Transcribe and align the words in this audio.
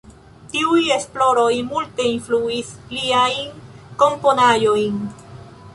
Tiuj 0.53 0.79
esploroj 0.95 1.51
multe 1.73 2.07
influis 2.13 2.73
liajn 2.97 3.55
komponaĵojn. 4.05 4.97